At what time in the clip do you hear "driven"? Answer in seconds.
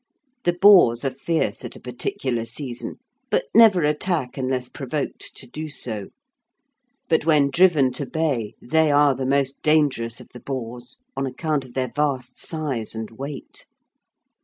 7.51-7.91